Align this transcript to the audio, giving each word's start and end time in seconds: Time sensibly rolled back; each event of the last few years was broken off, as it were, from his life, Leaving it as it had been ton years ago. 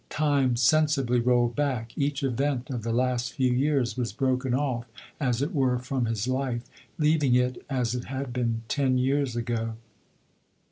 Time 0.09 0.55
sensibly 0.55 1.19
rolled 1.19 1.55
back; 1.55 1.91
each 1.95 2.23
event 2.23 2.71
of 2.71 2.81
the 2.81 2.91
last 2.91 3.33
few 3.33 3.51
years 3.53 3.95
was 3.95 4.11
broken 4.11 4.51
off, 4.51 4.85
as 5.19 5.43
it 5.43 5.53
were, 5.53 5.77
from 5.77 6.05
his 6.07 6.27
life, 6.27 6.63
Leaving 6.97 7.35
it 7.35 7.63
as 7.69 7.93
it 7.93 8.05
had 8.05 8.33
been 8.33 8.63
ton 8.67 8.97
years 8.97 9.35
ago. 9.35 9.75